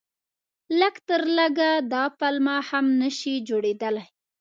لږ 0.79 0.95
تر 1.07 1.21
لږه 1.37 1.71
دا 1.93 2.03
پلمه 2.19 2.55
هم 2.69 2.85
نه 3.01 3.09
شي 3.19 3.33
جوړېدلای. 3.49 4.07